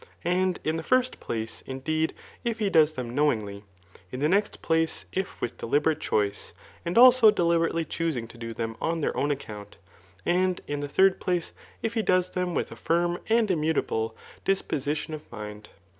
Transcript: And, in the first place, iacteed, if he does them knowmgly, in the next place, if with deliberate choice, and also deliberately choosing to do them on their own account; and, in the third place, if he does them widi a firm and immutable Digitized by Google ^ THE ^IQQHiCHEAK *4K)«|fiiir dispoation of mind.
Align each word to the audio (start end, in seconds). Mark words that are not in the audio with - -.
And, 0.25 0.57
in 0.63 0.77
the 0.77 0.81
first 0.81 1.19
place, 1.19 1.61
iacteed, 1.67 2.13
if 2.43 2.57
he 2.57 2.71
does 2.71 2.93
them 2.93 3.15
knowmgly, 3.15 3.61
in 4.11 4.19
the 4.19 4.27
next 4.27 4.63
place, 4.63 5.05
if 5.13 5.39
with 5.41 5.59
deliberate 5.59 5.99
choice, 6.01 6.53
and 6.83 6.97
also 6.97 7.29
deliberately 7.29 7.85
choosing 7.85 8.27
to 8.29 8.37
do 8.39 8.51
them 8.51 8.75
on 8.81 9.01
their 9.01 9.15
own 9.15 9.29
account; 9.29 9.77
and, 10.25 10.59
in 10.65 10.79
the 10.79 10.89
third 10.89 11.19
place, 11.21 11.51
if 11.83 11.93
he 11.93 12.01
does 12.01 12.31
them 12.31 12.55
widi 12.55 12.71
a 12.71 12.75
firm 12.75 13.19
and 13.29 13.51
immutable 13.51 14.07
Digitized 14.07 14.09
by 14.09 14.17
Google 14.17 14.41
^ 14.41 14.43
THE 14.43 14.51
^IQQHiCHEAK 14.51 14.55
*4K)«|fiiir 14.55 14.89
dispoation 14.89 15.13
of 15.13 15.31
mind. 15.31 15.69